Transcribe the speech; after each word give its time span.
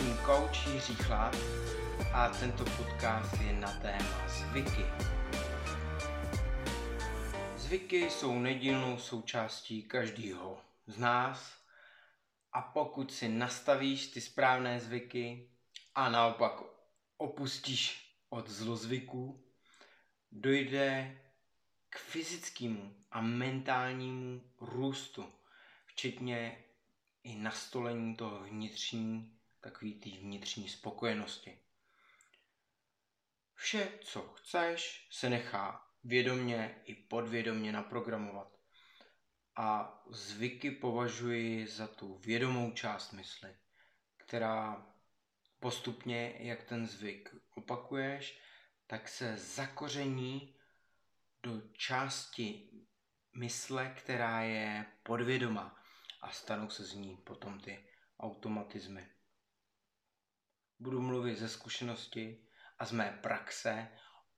Duchovní 0.00 0.18
kouč 0.24 0.66
Jiří 0.66 0.94
Chlad 0.94 1.36
a 2.12 2.28
tento 2.28 2.64
podcast 2.64 3.40
je 3.40 3.52
na 3.52 3.72
téma 3.72 4.28
zvyky. 4.28 4.84
Zvyky 7.56 8.10
jsou 8.10 8.38
nedílnou 8.38 8.98
součástí 8.98 9.82
každého 9.82 10.60
z 10.86 10.98
nás 10.98 11.60
a 12.52 12.62
pokud 12.62 13.12
si 13.12 13.28
nastavíš 13.28 14.06
ty 14.06 14.20
správné 14.20 14.80
zvyky 14.80 15.50
a 15.94 16.08
naopak 16.08 16.52
opustíš 17.16 18.14
od 18.30 18.48
zlozvyků, 18.48 19.44
dojde 20.32 21.18
k 21.90 21.98
fyzickému 21.98 22.94
a 23.10 23.20
mentálnímu 23.20 24.42
růstu, 24.60 25.32
včetně 25.86 26.64
i 27.22 27.34
nastolení 27.34 28.16
toho 28.16 28.40
vnitřní, 28.40 29.38
takový 29.60 29.94
té 29.94 30.10
vnitřní 30.10 30.68
spokojenosti. 30.68 31.58
Vše, 33.54 33.92
co 34.00 34.22
chceš, 34.22 35.08
se 35.10 35.30
nechá 35.30 35.86
vědomně 36.04 36.82
i 36.84 36.94
podvědomně 36.94 37.72
naprogramovat. 37.72 38.58
A 39.56 40.00
zvyky 40.10 40.70
považuji 40.70 41.66
za 41.66 41.86
tu 41.86 42.14
vědomou 42.14 42.70
část 42.70 43.12
mysli, 43.12 43.56
která 44.16 44.86
postupně, 45.60 46.34
jak 46.38 46.64
ten 46.64 46.86
zvyk 46.86 47.34
opakuješ, 47.54 48.40
tak 48.86 49.08
se 49.08 49.36
zakoření 49.36 50.56
do 51.42 51.60
části 51.72 52.70
mysle, 53.34 53.94
která 53.96 54.42
je 54.42 54.86
podvědomá 55.02 55.79
a 56.20 56.30
stanou 56.30 56.70
se 56.70 56.84
z 56.84 56.94
ní 56.94 57.16
potom 57.16 57.60
ty 57.60 57.88
automatizmy. 58.18 59.10
Budu 60.78 61.00
mluvit 61.00 61.38
ze 61.38 61.48
zkušenosti 61.48 62.46
a 62.78 62.86
z 62.86 62.92
mé 62.92 63.18
praxe 63.22 63.88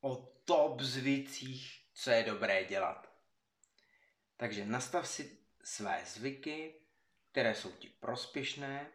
o 0.01 0.17
top 0.45 0.81
zvicích, 0.81 1.89
co 1.95 2.11
je 2.11 2.23
dobré 2.23 2.65
dělat. 2.65 3.13
Takže 4.37 4.67
nastav 4.67 5.09
si 5.09 5.39
své 5.65 6.05
zvyky, 6.07 6.83
které 7.31 7.55
jsou 7.55 7.73
ti 7.73 7.89
prospěšné 7.89 8.93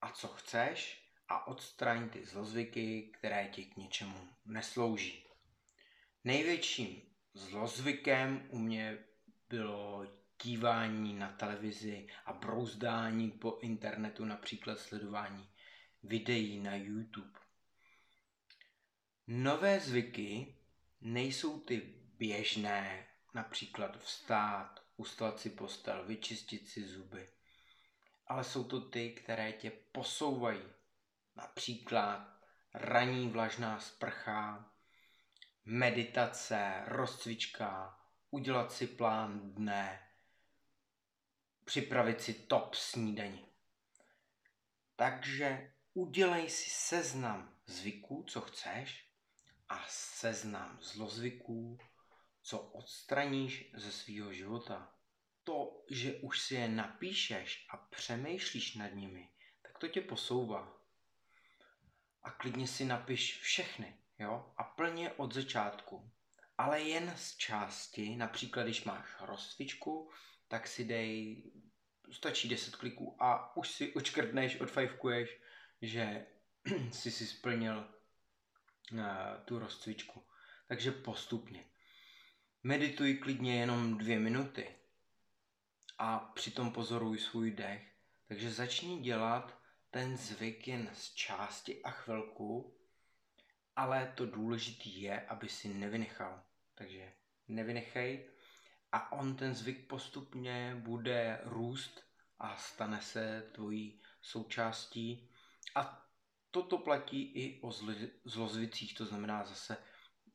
a 0.00 0.12
co 0.12 0.28
chceš 0.28 1.04
a 1.28 1.46
odstraň 1.46 2.10
ty 2.10 2.24
zlozvyky, 2.24 3.12
které 3.18 3.48
ti 3.48 3.64
k 3.64 3.76
něčemu 3.76 4.28
neslouží. 4.44 5.26
Největším 6.24 7.02
zlozvykem 7.34 8.46
u 8.50 8.58
mě 8.58 9.04
bylo 9.48 10.06
dívání 10.42 11.14
na 11.14 11.32
televizi 11.32 12.06
a 12.26 12.32
brouzdání 12.32 13.30
po 13.30 13.58
internetu, 13.62 14.24
například 14.24 14.78
sledování 14.78 15.48
videí 16.02 16.60
na 16.60 16.74
YouTube. 16.74 17.38
Nové 19.26 19.80
zvyky 19.80 20.56
nejsou 21.00 21.60
ty 21.60 21.80
běžné, 22.18 23.06
například 23.34 23.96
vstát, 24.02 24.84
ustlat 24.96 25.40
si 25.40 25.50
postel, 25.50 26.04
vyčistit 26.04 26.68
si 26.68 26.86
zuby, 26.86 27.28
ale 28.26 28.44
jsou 28.44 28.64
to 28.64 28.80
ty, 28.80 29.10
které 29.12 29.52
tě 29.52 29.70
posouvají. 29.70 30.62
Například 31.36 32.40
ranní 32.74 33.28
vlažná 33.28 33.80
sprcha, 33.80 34.70
meditace, 35.64 36.82
rozcvička, 36.86 37.98
udělat 38.30 38.72
si 38.72 38.86
plán 38.86 39.54
dne, 39.54 40.00
připravit 41.64 42.22
si 42.22 42.34
top 42.34 42.74
snídaní. 42.74 43.46
Takže 44.96 45.72
udělej 45.94 46.50
si 46.50 46.70
seznam 46.70 47.54
zvyků, 47.66 48.24
co 48.28 48.40
chceš, 48.40 49.08
a 49.68 49.84
seznam 49.88 50.78
zlozvyků, 50.82 51.78
co 52.42 52.58
odstraníš 52.58 53.70
ze 53.74 53.92
svého 53.92 54.32
života. 54.32 54.94
To, 55.44 55.84
že 55.90 56.14
už 56.14 56.40
si 56.40 56.54
je 56.54 56.68
napíšeš 56.68 57.66
a 57.70 57.76
přemýšlíš 57.76 58.74
nad 58.74 58.88
nimi, 58.88 59.28
tak 59.62 59.78
to 59.78 59.88
tě 59.88 60.00
posouvá. 60.00 60.80
A 62.22 62.30
klidně 62.30 62.66
si 62.66 62.84
napiš 62.84 63.40
všechny, 63.40 63.98
jo? 64.18 64.52
A 64.56 64.64
plně 64.64 65.12
od 65.12 65.34
začátku. 65.34 66.10
Ale 66.58 66.80
jen 66.80 67.14
z 67.16 67.36
části, 67.36 68.16
například 68.16 68.62
když 68.62 68.84
máš 68.84 69.08
rozcvičku, 69.20 70.10
tak 70.48 70.68
si 70.68 70.84
dej, 70.84 71.42
stačí 72.12 72.48
10 72.48 72.76
kliků 72.76 73.16
a 73.22 73.56
už 73.56 73.70
si 73.70 73.94
očkrtneš, 73.94 74.60
odfajfkuješ, 74.60 75.38
že 75.82 76.26
jsi 76.92 77.10
si 77.10 77.26
splnil 77.26 77.88
uh, 78.92 78.98
tu 79.44 79.58
rozcvičku. 79.58 80.24
Takže 80.68 80.92
postupně. 80.92 81.64
Medituj 82.62 83.14
klidně 83.14 83.60
jenom 83.60 83.98
dvě 83.98 84.18
minuty 84.18 84.76
a 85.98 86.18
přitom 86.18 86.72
pozoruj 86.72 87.18
svůj 87.18 87.50
dech. 87.50 87.94
Takže 88.28 88.50
začni 88.50 89.00
dělat 89.00 89.58
ten 89.90 90.16
zvyk 90.16 90.68
jen 90.68 90.90
z 90.94 91.14
části 91.14 91.82
a 91.82 91.90
chvilku, 91.90 92.78
ale 93.76 94.12
to 94.14 94.26
důležité 94.26 94.88
je, 94.88 95.20
aby 95.20 95.48
si 95.48 95.68
nevynechal. 95.68 96.42
Takže 96.74 97.12
nevynechej 97.48 98.30
a 98.94 99.12
on 99.12 99.36
ten 99.36 99.54
zvyk 99.54 99.88
postupně 99.88 100.74
bude 100.78 101.40
růst 101.44 102.04
a 102.38 102.56
stane 102.56 103.00
se 103.02 103.50
tvojí 103.52 104.00
součástí. 104.22 105.30
A 105.74 106.06
toto 106.50 106.78
platí 106.78 107.22
i 107.22 107.60
o 107.60 107.72
zlozvicích, 108.24 108.94
to 108.94 109.06
znamená 109.06 109.44
zase 109.44 109.76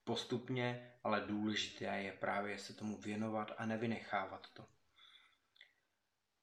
postupně, 0.03 0.93
ale 1.03 1.21
důležité 1.27 1.85
je 1.85 2.11
právě 2.11 2.57
se 2.59 2.73
tomu 2.73 2.97
věnovat 2.97 3.51
a 3.57 3.65
nevynechávat 3.65 4.47
to. 4.53 4.65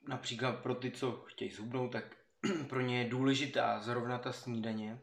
Například 0.09 0.63
pro 0.63 0.75
ty, 0.75 0.91
co 0.91 1.13
chtějí 1.13 1.51
zhubnout, 1.51 1.93
tak 1.93 2.17
pro 2.69 2.81
ně 2.81 3.03
je 3.03 3.11
důležitá 3.11 3.81
zrovna 3.81 4.19
ta 4.19 4.33
snídaně. 4.33 5.01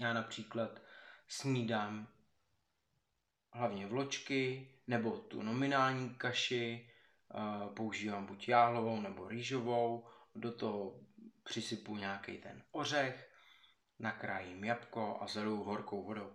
Já 0.00 0.12
například 0.12 0.80
snídám 1.28 2.08
hlavně 3.54 3.86
vločky, 3.86 4.68
nebo 4.86 5.10
tu 5.10 5.42
nominální 5.42 6.14
kaši, 6.14 6.90
používám 7.74 8.26
buď 8.26 8.48
jáhlovou 8.48 9.00
nebo 9.00 9.28
rýžovou, 9.28 10.06
do 10.34 10.52
toho 10.52 11.00
přisypu 11.42 11.96
nějaký 11.96 12.38
ten 12.38 12.62
ořech, 12.72 13.30
nakrájím 13.98 14.64
jabko 14.64 15.18
a 15.20 15.26
zaliju 15.26 15.62
horkou 15.62 16.02
vodou. 16.02 16.32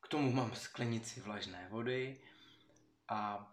K 0.00 0.08
tomu 0.08 0.32
mám 0.32 0.54
sklenici 0.54 1.20
vlažné 1.20 1.68
vody 1.70 2.20
a 3.08 3.52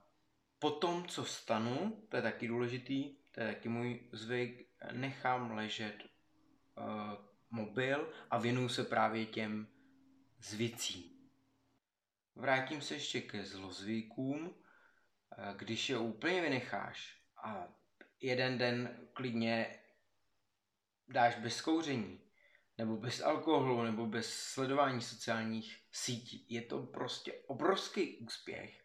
potom, 0.60 1.06
co 1.06 1.26
stanu, 1.26 2.04
to 2.10 2.16
je 2.16 2.22
taky 2.22 2.48
důležitý, 2.48 3.16
to 3.32 3.42
je 3.42 3.48
taky 3.48 3.70
můj 3.70 4.00
zvyk, 4.12 4.68
nechám 4.92 5.52
ležet 5.52 6.04
uh, 6.04 6.86
mobil 7.50 8.14
a 8.30 8.38
věnuju 8.38 8.70
se 8.70 8.84
právě 8.84 9.26
těm 9.26 9.68
zvicím. 10.40 11.13
Vrátím 12.36 12.82
se 12.82 12.94
ještě 12.94 13.22
ke 13.22 13.46
zlozvykům. 13.46 14.56
Eh, 15.38 15.54
když 15.58 15.90
je 15.90 15.98
úplně 15.98 16.42
vynecháš 16.42 17.18
a 17.44 17.68
jeden 18.22 18.58
den 18.58 19.08
klidně 19.14 19.80
dáš 21.08 21.36
bez 21.36 21.62
kouření, 21.62 22.22
nebo 22.78 22.98
bez 22.98 23.22
alkoholu, 23.22 23.84
nebo 23.84 24.06
bez 24.06 24.34
sledování 24.34 25.02
sociálních 25.02 25.80
sítí, 25.92 26.46
je 26.50 26.62
to 26.62 26.84
prostě 26.84 27.34
obrovský 27.48 28.18
úspěch. 28.18 28.84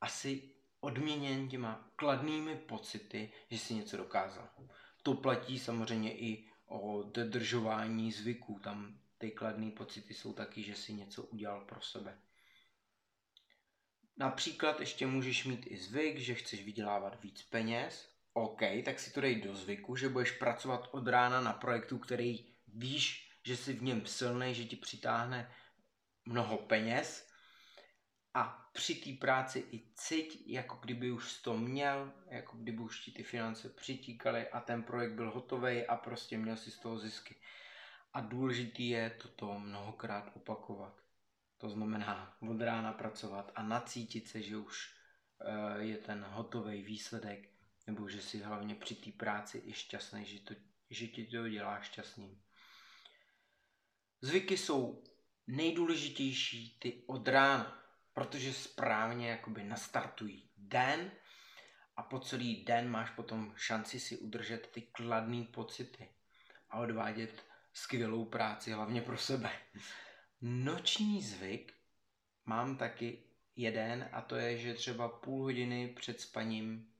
Asi 0.00 0.54
odměněn 0.80 1.48
těma 1.48 1.90
kladnými 1.96 2.56
pocity, 2.56 3.32
že 3.50 3.58
si 3.58 3.74
něco 3.74 3.96
dokázal. 3.96 4.48
To 5.02 5.14
platí 5.14 5.58
samozřejmě 5.58 6.18
i 6.18 6.48
o 6.66 7.02
dodržování 7.02 8.12
zvyků. 8.12 8.58
Tam 8.58 8.98
ty 9.18 9.30
kladné 9.30 9.70
pocity 9.70 10.14
jsou 10.14 10.32
taky, 10.32 10.62
že 10.62 10.74
si 10.74 10.92
něco 10.92 11.22
udělal 11.22 11.64
pro 11.64 11.80
sebe. 11.80 12.18
Například 14.18 14.80
ještě 14.80 15.06
můžeš 15.06 15.44
mít 15.44 15.66
i 15.66 15.76
zvyk, 15.76 16.18
že 16.18 16.34
chceš 16.34 16.64
vydělávat 16.64 17.22
víc 17.22 17.42
peněz. 17.42 18.08
OK, 18.32 18.60
tak 18.84 19.00
si 19.00 19.12
to 19.12 19.20
dej 19.20 19.40
do 19.40 19.54
zvyku, 19.54 19.96
že 19.96 20.08
budeš 20.08 20.30
pracovat 20.30 20.88
od 20.90 21.08
rána 21.08 21.40
na 21.40 21.52
projektu, 21.52 21.98
který 21.98 22.44
víš, 22.68 23.32
že 23.44 23.56
jsi 23.56 23.72
v 23.72 23.82
něm 23.82 24.06
silný, 24.06 24.54
že 24.54 24.64
ti 24.64 24.76
přitáhne 24.76 25.52
mnoho 26.24 26.56
peněz. 26.56 27.28
A 28.34 28.70
při 28.72 28.94
té 28.94 29.12
práci 29.12 29.64
i 29.72 29.82
cít, 29.94 30.42
jako 30.46 30.76
kdyby 30.76 31.10
už 31.10 31.42
to 31.42 31.56
měl, 31.56 32.12
jako 32.30 32.56
kdyby 32.56 32.82
už 32.82 33.00
ti 33.00 33.12
ty 33.12 33.22
finance 33.22 33.68
přitíkaly 33.68 34.48
a 34.48 34.60
ten 34.60 34.82
projekt 34.82 35.12
byl 35.12 35.30
hotový 35.30 35.86
a 35.86 35.96
prostě 35.96 36.38
měl 36.38 36.56
si 36.56 36.70
z 36.70 36.78
toho 36.78 36.98
zisky. 36.98 37.34
A 38.12 38.20
důležitý 38.20 38.88
je 38.88 39.10
toto 39.10 39.58
mnohokrát 39.58 40.30
opakovat. 40.34 41.07
To 41.58 41.68
znamená 41.68 42.36
od 42.40 42.60
rána 42.60 42.92
pracovat 42.92 43.52
a 43.54 43.62
nacítit 43.62 44.28
se, 44.28 44.42
že 44.42 44.56
už 44.56 44.94
eh, 45.40 45.82
je 45.82 45.96
ten 45.96 46.24
hotový 46.28 46.82
výsledek, 46.82 47.48
nebo 47.86 48.08
že 48.08 48.22
si 48.22 48.38
hlavně 48.38 48.74
při 48.74 48.94
té 48.94 49.10
práci 49.12 49.62
i 49.64 49.72
šťastný, 49.72 50.24
že 50.24 50.40
to 50.40 50.54
že 50.90 51.06
ti 51.06 51.26
to 51.26 51.48
dělá 51.48 51.80
šťastným. 51.80 52.42
Zvyky 54.20 54.56
jsou 54.56 55.04
nejdůležitější 55.46 56.78
ty 56.78 57.02
od 57.06 57.28
rána, 57.28 57.84
protože 58.12 58.52
správně 58.52 59.30
jakoby 59.30 59.64
nastartují 59.64 60.50
den 60.56 61.10
a 61.96 62.02
po 62.02 62.20
celý 62.20 62.64
den 62.64 62.90
máš 62.90 63.10
potom 63.10 63.54
šanci 63.56 64.00
si 64.00 64.18
udržet 64.18 64.66
ty 64.66 64.82
kladné 64.82 65.44
pocity 65.44 66.08
a 66.70 66.78
odvádět 66.78 67.44
skvělou 67.72 68.24
práci, 68.24 68.72
hlavně 68.72 69.02
pro 69.02 69.18
sebe. 69.18 69.50
Noční 70.40 71.22
zvyk 71.22 71.74
mám 72.44 72.76
taky 72.76 73.24
jeden 73.56 74.08
a 74.12 74.22
to 74.22 74.36
je, 74.36 74.58
že 74.58 74.74
třeba 74.74 75.08
půl 75.08 75.42
hodiny 75.42 75.88
před 75.88 76.20
spaním 76.20 76.92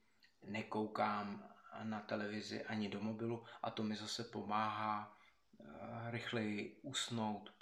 nekoukám 0.42 1.54
na 1.82 2.00
televizi 2.00 2.64
ani 2.64 2.88
do 2.88 3.00
mobilu 3.00 3.44
a 3.62 3.70
to 3.70 3.82
mi 3.82 3.96
zase 3.96 4.24
pomáhá 4.24 5.16
uh, 5.58 5.66
rychleji 6.10 6.80
usnout. 6.82 7.52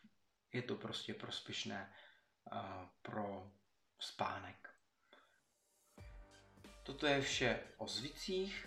Je 0.53 0.63
to 0.63 0.75
prostě 0.75 1.15
prospěšné 1.15 1.93
uh, 2.53 2.59
pro 3.03 3.53
spánek. 3.99 4.71
Toto 6.83 7.07
je 7.07 7.21
vše 7.21 7.61
o 7.77 7.89
zvicích. 7.89 8.67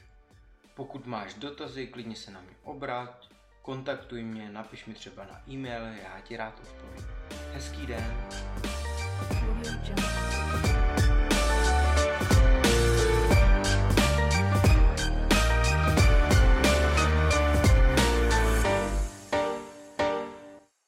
Pokud 0.76 1.06
máš 1.06 1.34
dotazy, 1.34 1.88
klidně 1.88 2.16
se 2.16 2.32
na 2.32 2.42
mě 2.42 2.56
obrať, 2.64 3.39
kontaktuj 3.70 4.24
mě, 4.24 4.50
napiš 4.52 4.86
mi 4.86 4.94
třeba 4.94 5.24
na 5.24 5.42
e-mail, 5.50 5.84
já 5.84 6.20
ti 6.24 6.38
rád 6.38 6.54
odpovím. 6.60 7.08
Hezký 7.54 7.86
den. 7.86 8.79